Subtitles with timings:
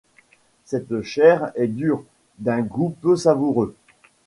[0.65, 2.03] Cette chair est dure,
[2.39, 3.75] d’un goût peu savoureux.